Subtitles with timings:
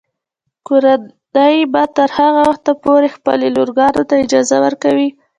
[0.67, 5.09] کورنۍ به تر هغه وخته پورې خپلو لورګانو ته اجازه ورکوي.